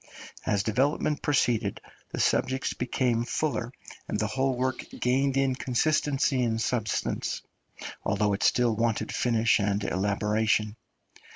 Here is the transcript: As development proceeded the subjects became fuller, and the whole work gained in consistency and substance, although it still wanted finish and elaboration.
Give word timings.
As 0.47 0.63
development 0.63 1.21
proceeded 1.21 1.79
the 2.11 2.19
subjects 2.19 2.73
became 2.73 3.23
fuller, 3.23 3.71
and 4.07 4.19
the 4.19 4.25
whole 4.25 4.57
work 4.57 4.83
gained 4.99 5.37
in 5.37 5.53
consistency 5.53 6.41
and 6.43 6.59
substance, 6.59 7.43
although 8.03 8.33
it 8.33 8.41
still 8.41 8.75
wanted 8.75 9.13
finish 9.13 9.59
and 9.59 9.83
elaboration. 9.83 10.75